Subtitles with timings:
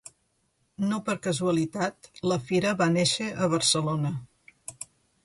[0.91, 4.13] No per casualitat, la fira va néixer a Barcelona.